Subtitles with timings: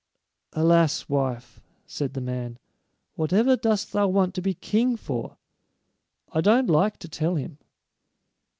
[0.53, 2.57] "Alas, wife," said the man,
[3.13, 5.37] "whatever dost thou want to be king for?
[6.33, 7.59] I don't like to tell him."